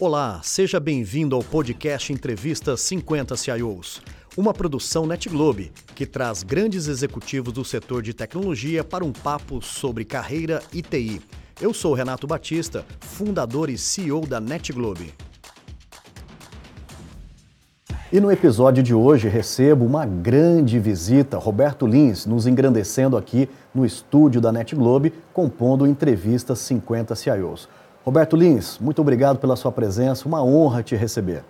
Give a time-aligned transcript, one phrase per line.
[0.00, 4.00] Olá, seja bem-vindo ao podcast Entrevista 50 CIOs,
[4.36, 10.04] uma produção NetGlobe que traz grandes executivos do setor de tecnologia para um papo sobre
[10.04, 11.20] carreira e TI.
[11.60, 15.12] Eu sou Renato Batista, fundador e CEO da NetGlobe.
[18.12, 23.84] E no episódio de hoje recebo uma grande visita, Roberto Lins, nos engrandecendo aqui no
[23.84, 27.68] estúdio da NetGlobe, compondo Entrevista 50 CIOs.
[28.08, 31.44] Roberto Lins, muito obrigado pela sua presença, uma honra te receber.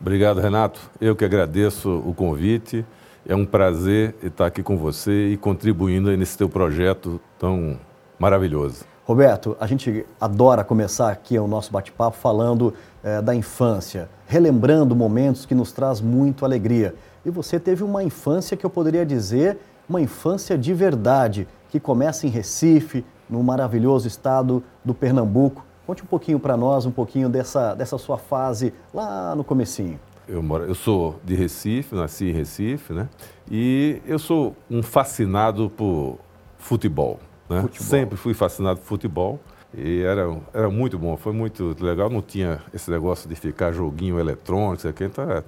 [0.00, 0.78] Obrigado, Renato.
[1.00, 2.86] Eu que agradeço o convite.
[3.26, 7.76] É um prazer estar aqui com você e contribuindo nesse teu projeto tão
[8.16, 8.84] maravilhoso.
[9.04, 15.44] Roberto, a gente adora começar aqui o nosso bate-papo falando é, da infância, relembrando momentos
[15.44, 16.94] que nos traz muito alegria.
[17.26, 22.24] E você teve uma infância que eu poderia dizer uma infância de verdade, que começa
[22.24, 25.71] em Recife, no maravilhoso estado do Pernambuco.
[25.86, 29.98] Conte um pouquinho para nós, um pouquinho dessa, dessa sua fase lá no comecinho.
[30.28, 33.08] Eu, moro, eu sou de Recife, nasci em Recife, né?
[33.50, 36.18] E eu sou um fascinado por
[36.56, 37.62] futebol, né?
[37.62, 37.86] Futebol.
[37.86, 39.40] Sempre fui fascinado por futebol.
[39.74, 42.08] E era, era muito bom, foi muito legal.
[42.08, 45.44] Não tinha esse negócio de ficar joguinho eletrônico, então era,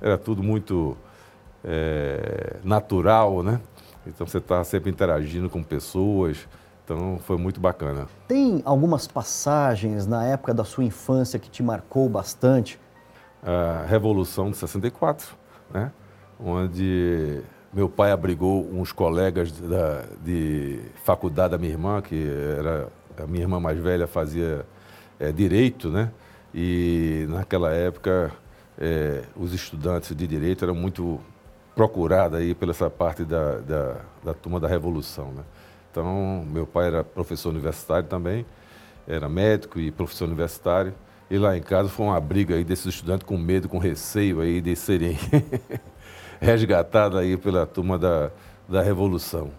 [0.00, 0.96] era tudo muito
[1.64, 3.60] é, natural, né?
[4.06, 6.48] Então você está sempre interagindo com pessoas,
[6.84, 8.06] então foi muito bacana.
[8.26, 12.78] Tem algumas passagens na época da sua infância que te marcou bastante?
[13.42, 15.36] A Revolução de 64,
[15.72, 15.90] né?
[16.38, 23.26] onde meu pai abrigou uns colegas da, de faculdade da minha irmã, que era a
[23.26, 24.66] minha irmã mais velha fazia
[25.18, 26.10] é, direito, né?
[26.54, 28.32] E naquela época
[28.78, 31.20] é, os estudantes de direito eram muito
[31.74, 35.42] procurados aí pela essa parte da, da, da turma da Revolução, né?
[35.92, 38.46] Então, meu pai era professor universitário também,
[39.06, 40.94] era médico e professor universitário.
[41.30, 44.62] E lá em casa foi uma briga aí desses estudantes com medo, com receio aí
[44.62, 45.18] de serem
[46.40, 48.30] resgatados aí pela turma da,
[48.66, 49.50] da Revolução.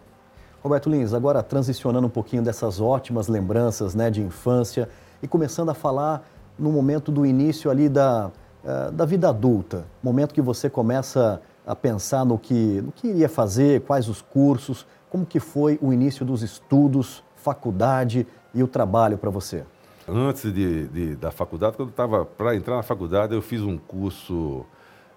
[0.63, 4.89] Roberto Lins, agora transicionando um pouquinho dessas ótimas lembranças né, de infância
[5.21, 6.27] e começando a falar
[6.57, 8.31] no momento do início ali da,
[8.63, 13.29] uh, da vida adulta, momento que você começa a pensar no que, no que iria
[13.29, 19.15] fazer, quais os cursos, como que foi o início dos estudos, faculdade e o trabalho
[19.15, 19.63] para você?
[20.09, 24.65] Antes de, de, da faculdade, quando estava para entrar na faculdade, eu fiz um curso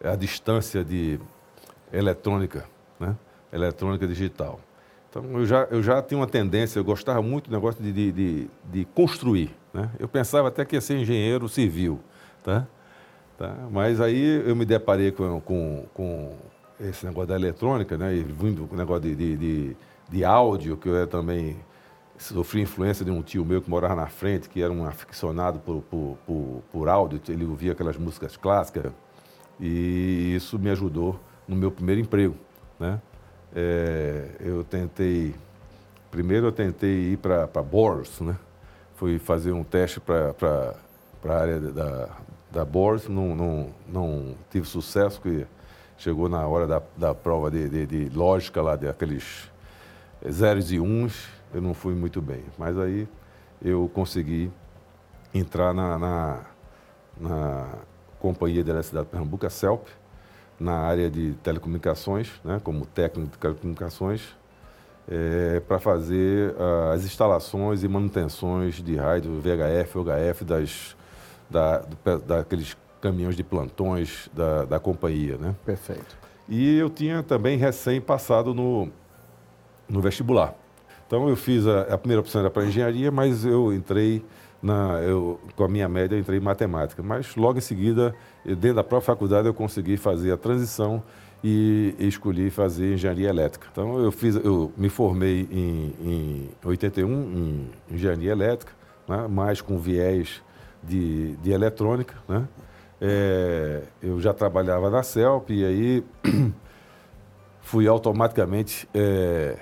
[0.04, 1.18] à distância de
[1.90, 2.66] eletrônica,
[3.00, 3.16] né?
[3.50, 4.60] eletrônica digital.
[5.08, 8.12] Então eu já, eu já tinha uma tendência, eu gostava muito do negócio de, de,
[8.12, 9.56] de, de construir.
[9.72, 9.88] Né?
[9.98, 12.00] Eu pensava até que ia ser engenheiro civil.
[12.44, 12.66] Tá?
[13.38, 13.56] Tá?
[13.70, 16.36] Mas aí eu me deparei com, com, com
[16.80, 18.14] esse negócio da eletrônica, né?
[18.14, 19.76] E vindo com o negócio de, de, de,
[20.08, 21.56] de, áudio, que eu também
[22.18, 25.82] sofri influência de um tio meu que morava na frente, que era um aficionado por,
[25.82, 28.92] por, por, por áudio, ele ouvia aquelas músicas clássicas,
[29.60, 32.36] e isso me ajudou no meu primeiro emprego,
[32.78, 33.00] né?
[33.54, 35.34] É, eu tentei,
[36.10, 38.36] primeiro eu tentei ir para Bors, né?
[38.96, 40.74] Fui fazer um teste para
[41.24, 42.08] a área da,
[42.50, 45.46] da Bors, não, não, não tive sucesso, porque
[45.98, 49.50] chegou na hora da, da prova de, de, de lógica lá, daqueles
[50.30, 52.44] zeros e uns, eu não fui muito bem.
[52.58, 53.08] Mas aí
[53.62, 54.50] eu consegui
[55.32, 56.40] entrar na, na,
[57.18, 57.68] na
[58.18, 59.86] Companhia de Eletricidade de Pernambuco, a CELP,
[60.58, 64.34] na área de telecomunicações, né, como técnico de telecomunicações,
[65.08, 70.96] é, para fazer uh, as instalações e manutenções de rádio VHF, OHF das,
[71.48, 71.84] da,
[72.26, 75.36] daqueles caminhões de plantões da, da companhia.
[75.36, 75.54] Né?
[75.64, 76.16] Perfeito.
[76.48, 78.88] E eu tinha também recém passado no,
[79.88, 80.54] no vestibular.
[81.06, 84.24] Então eu fiz a, a primeira opção era para engenharia, mas eu entrei
[84.62, 87.02] na, eu, com a minha média, eu entrei em matemática.
[87.02, 88.14] Mas logo em seguida,
[88.44, 91.02] dentro da própria faculdade, eu consegui fazer a transição
[91.42, 93.68] e, e escolhi fazer engenharia elétrica.
[93.70, 98.72] Então eu fiz, eu me formei em, em 81 em engenharia elétrica,
[99.08, 100.42] né, mais com viés
[100.82, 102.46] de, de eletrônica, né?
[103.00, 106.04] É, eu já trabalhava na CELP e aí
[107.60, 109.58] fui automaticamente é,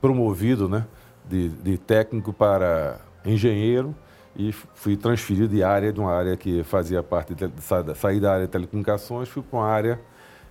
[0.00, 0.86] promovido né,
[1.24, 3.94] de, de, técnico para engenheiro
[4.36, 7.50] e fui transferido de área, de uma área que fazia parte, de,
[7.94, 9.98] sair da área de telecomunicações, fui para uma área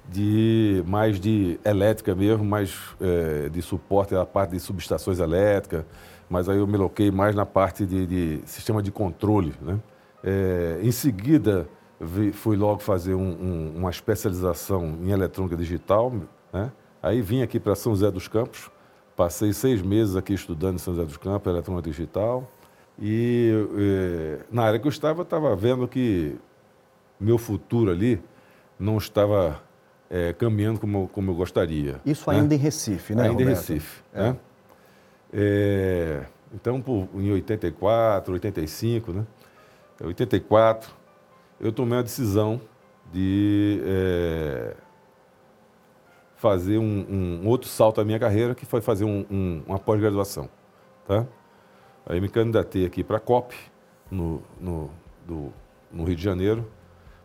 [0.09, 5.85] de mais de elétrica mesmo, mais é, de suporte à parte de subestações elétricas,
[6.27, 9.53] mas aí eu me loquei mais na parte de, de sistema de controle.
[9.61, 9.79] Né?
[10.23, 11.67] É, em seguida,
[12.33, 16.13] fui logo fazer um, um, uma especialização em eletrônica digital,
[16.51, 16.71] né?
[17.01, 18.69] Aí vim aqui para São José dos Campos,
[19.15, 22.51] passei seis meses aqui estudando em São José dos Campos, eletrônica digital.
[22.99, 26.35] E eh, na área que eu estava, eu estava vendo que
[27.19, 28.21] meu futuro ali
[28.79, 29.61] não estava
[30.09, 31.99] é, caminhando como, como eu gostaria.
[32.05, 32.37] Isso né?
[32.37, 33.23] ainda em Recife, né?
[33.23, 33.49] Ainda Roberto?
[33.49, 34.03] em Recife.
[34.13, 34.21] É.
[34.21, 34.37] Né?
[35.33, 39.25] É, então, por, em 84, 85, né?
[40.01, 40.95] 84,
[41.59, 42.61] eu tomei a decisão
[43.11, 44.75] de é,
[46.35, 47.05] fazer um,
[47.43, 50.49] um, outro salto à minha carreira, que foi fazer um, um, uma pós-graduação.
[51.07, 51.25] Tá?
[52.05, 53.55] Aí me candidatei aqui para a COP,
[54.11, 54.89] no, no,
[55.25, 55.53] do,
[55.91, 56.69] no Rio de Janeiro,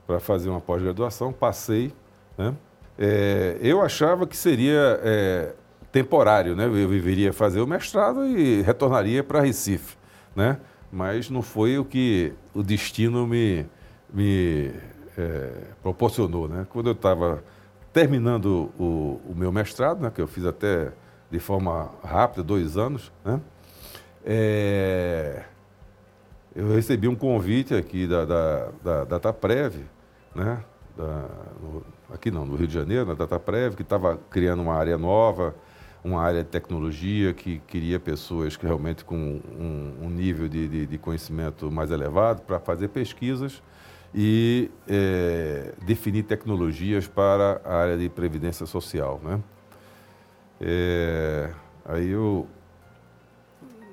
[0.07, 1.93] para fazer uma pós-graduação, passei.
[2.39, 2.55] Né?
[2.99, 5.55] É, eu achava que seria é,
[5.93, 6.67] temporário, né?
[6.67, 9.97] eu viveria fazer o mestrado e retornaria para Recife.
[10.35, 10.59] Né?
[10.91, 13.67] Mas não foi o que o destino me,
[14.13, 14.73] me
[15.17, 15.51] é,
[15.83, 16.49] proporcionou.
[16.49, 16.67] Né?
[16.71, 17.43] Quando eu estava
[17.93, 20.93] terminando o, o, meu mestrado, né, que eu fiz até
[21.31, 23.41] de forma rápida, dois anos, né,
[24.25, 25.45] é,
[26.55, 29.85] eu recebi um convite aqui da, da, da DataPrev,
[30.35, 30.63] né,
[30.97, 31.27] da,
[31.61, 35.55] no, aqui não, no Rio de Janeiro, na DataPrev, que estava criando uma área nova,
[36.03, 40.87] uma área de tecnologia que queria pessoas que realmente com um, um nível de, de,
[40.87, 43.63] de, conhecimento mais elevado para fazer pesquisas
[44.15, 49.21] e é, definir tecnologias para a área de previdência social.
[49.23, 49.41] Né?
[50.61, 51.51] É,
[51.85, 52.47] aí eu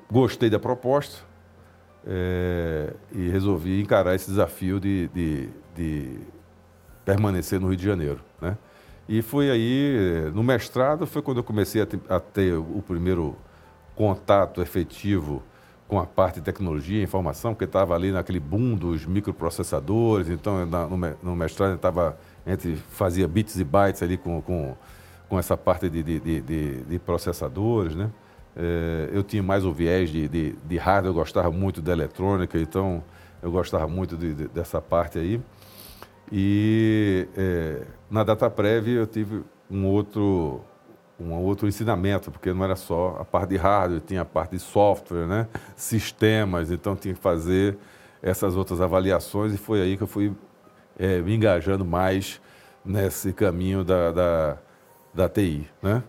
[0.09, 1.23] gostei da proposta
[2.05, 6.19] é, e resolvi encarar esse desafio de, de, de,
[7.05, 8.21] permanecer no Rio de Janeiro.
[8.41, 8.57] Né?
[9.07, 13.37] E foi aí, no mestrado, foi quando eu comecei a ter o primeiro
[13.95, 15.41] contato efetivo
[15.87, 20.65] com a parte de tecnologia e informação, porque estava ali naquele boom dos microprocessadores, então
[20.65, 24.75] na, no, mestrado estava entre fazia bits e bytes ali com, com,
[25.29, 28.09] com essa parte de, de, de, de processadores, né?
[28.59, 32.59] É, eu tinha mais o viés de, de, de hardware, eu gostava muito da eletrônica,
[32.59, 33.03] então
[33.41, 35.39] eu gostava muito de, de, dessa parte aí.
[36.31, 40.61] E é, na DataPrev eu tive um outro
[41.19, 44.59] um outro ensinamento, porque não era só a parte de hardware, tinha a parte de
[44.59, 45.47] software, né?
[45.75, 47.77] sistemas, então tinha que fazer
[48.21, 50.33] essas outras avaliações e foi aí que eu fui
[50.97, 52.41] é, me engajando mais
[52.83, 54.57] nesse caminho da, da,
[55.13, 55.67] da TI.
[55.81, 56.03] Né?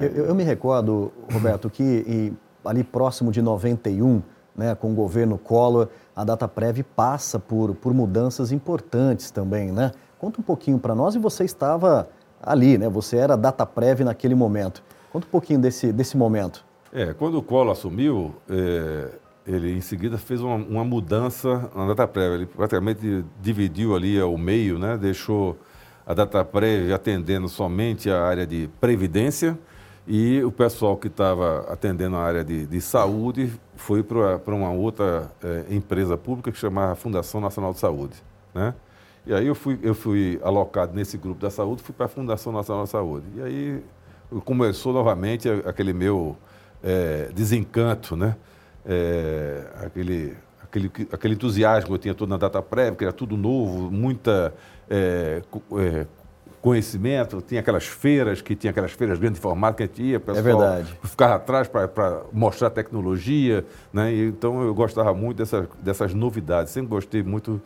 [0.00, 2.32] Eu, eu, me recordo, Roberto, que e,
[2.64, 4.22] ali próximo de 91,
[4.56, 9.70] né, com o governo Collor, a DataPrev passa por, por mudanças importantes também.
[9.70, 9.92] Né?
[10.18, 12.08] Conta um pouquinho para nós e você estava
[12.44, 12.88] ali, né?
[12.88, 14.82] Você era data prévia naquele momento.
[15.12, 16.64] Conta um pouquinho desse, desse momento.
[16.92, 19.10] É, quando o Collor assumiu, é,
[19.46, 22.36] ele em seguida fez uma, uma, mudança na data prévia.
[22.36, 24.96] Ele praticamente dividiu ali ao meio, né?
[24.96, 25.56] Deixou
[26.06, 29.58] a data prévia atendendo somente a área de previdência
[30.06, 35.30] e o pessoal que estava atendendo a área de, de saúde foi para uma outra
[35.42, 38.14] é, empresa pública que chamava Fundação Nacional de Saúde,
[38.54, 38.74] né?
[39.26, 42.52] E aí eu fui, eu fui alocado nesse grupo da saúde, fui para a Fundação
[42.52, 43.24] Nacional da Saúde.
[43.36, 43.82] E aí
[44.44, 46.36] começou novamente aquele meu
[46.82, 48.36] é, desencanto, né?
[48.84, 53.36] É, aquele, aquele, aquele entusiasmo que eu tinha todo na data prévia, que era tudo
[53.36, 54.52] novo, muita
[54.90, 55.42] é,
[55.78, 56.06] é,
[56.60, 60.20] conhecimento, tinha aquelas feiras, que tinha aquelas feiras grandes de formato que a gente ia,
[60.20, 60.98] pessoal é verdade.
[61.02, 64.12] ficava atrás para mostrar tecnologia, né?
[64.12, 67.60] E, então eu gostava muito dessas, dessas novidades, sempre gostei muito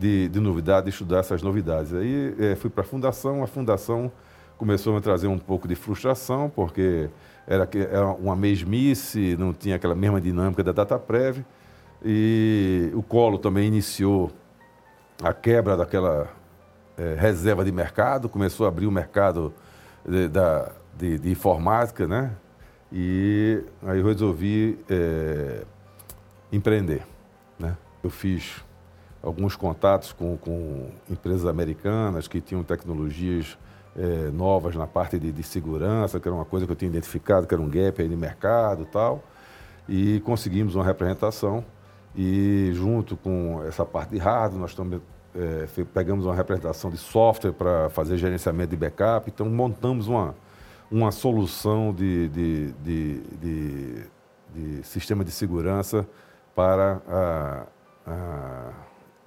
[0.00, 1.92] de, de novidade, de estudar essas novidades.
[1.92, 4.10] Aí é, fui para a fundação, a fundação
[4.56, 7.10] começou a me trazer um pouco de frustração, porque
[7.46, 11.44] era, era uma mesmice, não tinha aquela mesma dinâmica da DataPrev,
[12.02, 14.32] e o Colo também iniciou
[15.22, 16.28] a quebra daquela
[16.96, 19.52] é, reserva de mercado, começou a abrir o mercado
[20.06, 22.32] de, da, de, de informática, né?
[22.90, 25.62] E aí eu resolvi é,
[26.50, 27.02] empreender,
[27.58, 27.76] né?
[28.02, 28.64] Eu fiz
[29.22, 33.58] alguns contatos com, com empresas americanas que tinham tecnologias
[33.96, 37.46] é, novas na parte de, de, segurança, que era uma coisa que eu tinha identificado,
[37.46, 39.22] que era um gap aí de mercado e tal.
[39.88, 41.64] E conseguimos uma representação
[42.14, 45.00] e junto com essa parte de hardware, nós também
[45.34, 50.34] é, pegamos uma representação de software para fazer gerenciamento de backup, então montamos uma,
[50.90, 54.04] uma solução de, de, de, de,
[54.54, 56.06] de sistema de segurança
[56.54, 57.66] para a,
[58.06, 58.72] a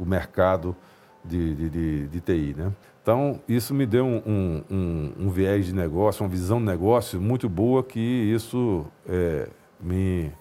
[0.04, 0.76] o mercado
[1.24, 2.56] de, de, de, de TI.
[2.58, 2.72] Né?
[3.02, 7.50] Então, isso me deu um, um, um, viés de negócio, uma visão de negócio muito
[7.50, 10.32] boa, que isso é, me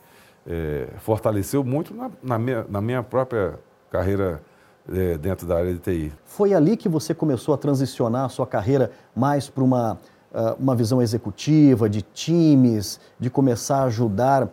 [0.46, 3.58] é, fortaleceu muito na, na, minha, na minha própria
[3.90, 4.40] carreira
[4.88, 6.12] é, dentro da área de TI.
[6.24, 9.98] Foi ali que você começou a transicionar a sua carreira mais para uma,
[10.32, 14.48] uh, uma visão executiva, de times, de começar a ajudar uh,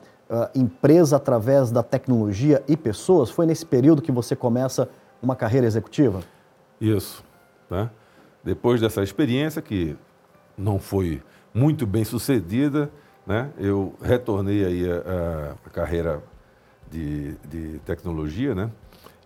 [0.54, 3.30] empresa através da tecnologia e pessoas?
[3.30, 4.90] Foi nesse período que você começa
[5.22, 6.22] uma carreira executiva?
[6.80, 7.24] Isso.
[7.70, 7.90] Né?
[8.44, 9.96] Depois dessa experiência, que
[10.58, 11.22] não foi
[11.54, 12.90] muito bem sucedida,
[13.26, 13.52] né?
[13.58, 16.24] eu retornei aí a, a carreira
[16.90, 18.72] de, de tecnologia, né?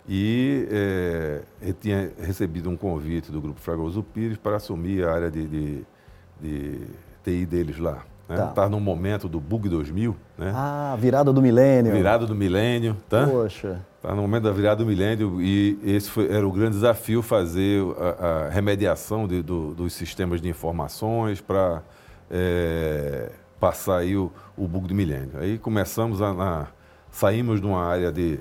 [0.06, 5.30] e é, eu tinha recebido um convite do Grupo Fragoso Pires para assumir a área
[5.30, 5.86] de, de,
[6.40, 6.80] de
[7.22, 8.04] TI deles lá.
[8.28, 8.36] Né?
[8.36, 8.46] Tá.
[8.46, 10.52] Tá num momento do Bug 2000, né?
[10.54, 11.92] Ah, virada do milênio.
[11.92, 13.26] Virada do milênio, tá?
[13.26, 13.80] Poxa.
[14.00, 17.82] Tá no momento da virada do milênio e esse foi, era o grande desafio fazer
[17.98, 21.82] a, a remediação de, do, dos sistemas de informações para
[22.30, 25.32] é, passar aí o, o bug do milênio.
[25.38, 26.66] Aí começamos a, a
[27.10, 28.38] saímos de uma área de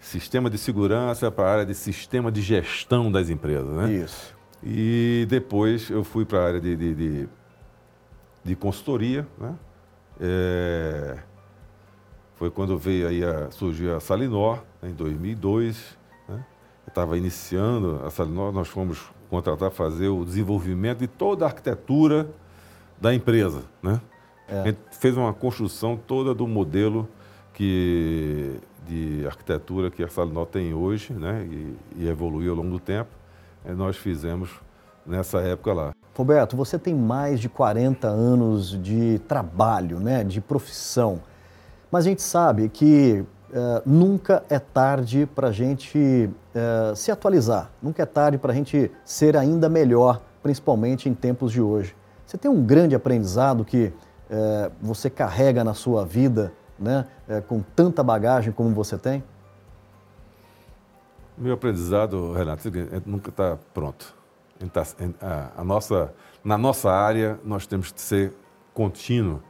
[0.00, 3.92] sistema de segurança para a área de sistema de gestão das empresas, né?
[3.92, 4.36] Isso.
[4.62, 7.28] E depois eu fui para a área de, de, de
[8.48, 9.54] de consultoria, né?
[10.20, 11.18] É,
[12.34, 15.98] foi quando veio aí a, surgiu a Salinor, né, em 2002.
[16.28, 16.44] Né?
[16.86, 22.28] Estava iniciando a Salinor, nós fomos contratar fazer o desenvolvimento de toda a arquitetura
[22.98, 23.62] da empresa.
[23.82, 24.00] Né?
[24.48, 24.60] É.
[24.60, 27.06] A gente fez uma construção toda do modelo
[27.52, 31.46] que, de arquitetura que a Salinor tem hoje né?
[31.50, 33.10] e, e evoluiu ao longo do tempo.
[33.64, 34.50] E nós fizemos
[35.08, 35.92] nessa época lá.
[36.16, 41.20] Roberto, você tem mais de 40 anos de trabalho, né, de profissão,
[41.90, 47.70] mas a gente sabe que uh, nunca é tarde para a gente uh, se atualizar,
[47.80, 51.96] nunca é tarde para a gente ser ainda melhor, principalmente em tempos de hoje.
[52.26, 53.86] Você tem um grande aprendizado que
[54.30, 57.06] uh, você carrega na sua vida, né,
[57.48, 59.24] com tanta bagagem como você tem?
[61.36, 64.17] Meu aprendizado, Renato, é nunca está pronto.
[64.72, 64.82] Tá,
[65.56, 66.12] a, nossa,
[66.42, 68.32] na nossa área, nós temos que ser
[68.74, 69.40] contínuo.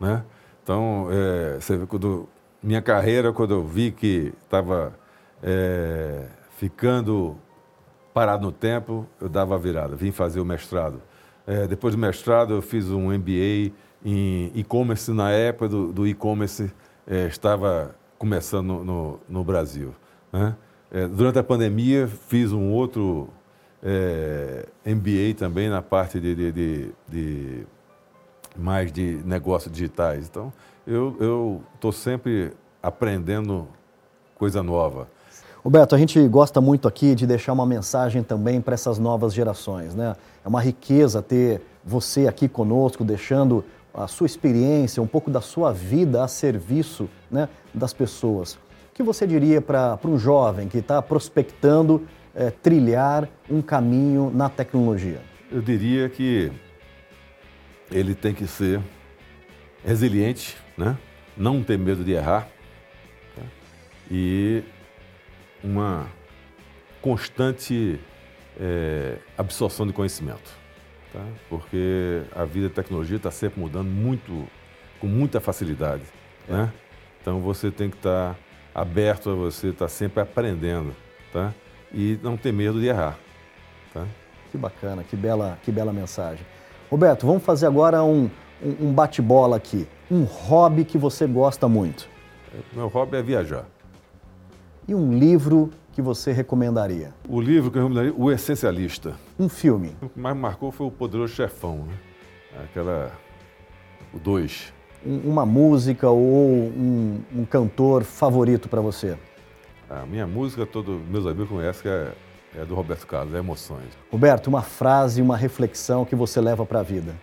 [0.00, 0.24] Né?
[0.62, 2.28] Então, é, você vê, quando,
[2.62, 4.94] minha carreira, quando eu vi que estava
[5.42, 7.36] é, ficando
[8.14, 11.02] parado no tempo, eu dava a virada, vim fazer o mestrado.
[11.46, 15.12] É, depois do mestrado, eu fiz um MBA em e-commerce.
[15.12, 16.72] Na época do, do e-commerce,
[17.06, 19.94] é, estava começando no, no, no Brasil.
[20.32, 20.56] Né?
[20.90, 23.28] É, durante a pandemia, fiz um outro
[23.84, 27.66] é, MBA também na parte de, de, de, de,
[28.56, 30.26] mais de negócios digitais.
[30.26, 30.52] Então,
[30.86, 33.68] eu estou sempre aprendendo
[34.36, 35.08] coisa nova.
[35.62, 39.94] Roberto, a gente gosta muito aqui de deixar uma mensagem também para essas novas gerações,
[39.94, 40.14] né?
[40.44, 43.64] É uma riqueza ter você aqui conosco, deixando
[43.94, 48.54] a sua experiência, um pouco da sua vida a serviço né, das pessoas.
[48.54, 48.58] O
[48.94, 52.02] que você diria para um jovem que está prospectando
[52.34, 55.20] é, trilhar um caminho na tecnologia?
[55.50, 56.50] Eu diria que
[57.90, 58.80] ele tem que ser
[59.84, 60.96] resiliente, né?
[61.36, 62.48] não ter medo de errar
[63.36, 63.42] tá?
[64.10, 64.62] e
[65.62, 66.08] uma
[67.00, 68.00] constante
[68.58, 70.50] é, absorção de conhecimento.
[71.12, 71.24] Tá?
[71.48, 74.48] Porque a vida da tecnologia está sempre mudando muito,
[74.98, 76.02] com muita facilidade.
[76.48, 76.72] Né?
[77.20, 78.40] Então você tem que estar tá
[78.74, 80.94] aberto a você estar tá sempre aprendendo.
[81.32, 81.54] Tá?
[81.94, 83.18] E não ter medo de errar.
[83.92, 84.04] Tá?
[84.50, 86.44] Que bacana, que bela, que bela mensagem.
[86.90, 88.28] Roberto, vamos fazer agora um,
[88.80, 89.86] um, bate-bola aqui.
[90.10, 92.08] Um hobby que você gosta muito.
[92.72, 93.64] Meu hobby é viajar.
[94.86, 97.14] E um livro que você recomendaria?
[97.28, 99.14] O livro que eu recomendaria, O Essencialista.
[99.38, 99.96] Um filme?
[100.02, 101.94] O que mais marcou foi O Poderoso Chefão, né?
[102.64, 103.12] Aquela...
[104.12, 104.72] o 2.
[105.06, 109.16] Um, uma música ou um, um cantor favorito para você?
[110.02, 112.12] A minha música, todos meus amigos conhecem, que é,
[112.56, 113.86] é do Roberto Carlos, é Emoções.
[114.10, 117.14] Roberto, uma frase, uma reflexão que você leva para a vida.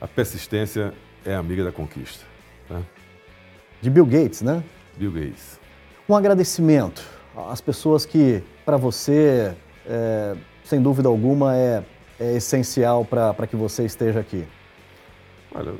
[0.00, 2.24] A persistência é amiga da conquista.
[2.66, 2.80] Tá?
[3.82, 4.64] De Bill Gates, né?
[4.96, 5.60] Bill Gates.
[6.08, 7.06] Um agradecimento
[7.50, 9.54] às pessoas que, para você,
[9.86, 11.84] é, sem dúvida alguma, é,
[12.18, 14.46] é essencial para que você esteja aqui.
[15.54, 15.74] Olha,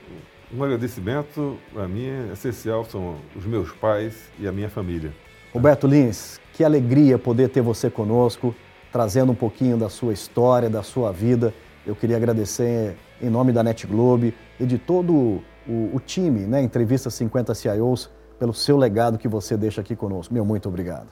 [0.53, 5.13] um agradecimento, para mim, é essencial, são os meus pais e a minha família.
[5.57, 8.55] Roberto Lins, que alegria poder ter você conosco,
[8.93, 11.55] trazendo um pouquinho da sua história, da sua vida.
[11.87, 16.61] Eu queria agradecer em nome da Net Globe e de todo o, o time, né,
[16.61, 20.35] Entrevista 50 CIOs, pelo seu legado que você deixa aqui conosco.
[20.35, 21.09] Meu muito obrigado.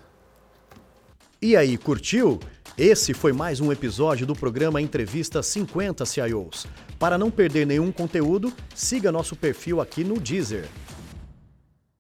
[1.41, 2.39] E aí, curtiu?
[2.77, 6.67] Esse foi mais um episódio do programa Entrevista 50 CIOs.
[6.99, 10.69] Para não perder nenhum conteúdo, siga nosso perfil aqui no Deezer.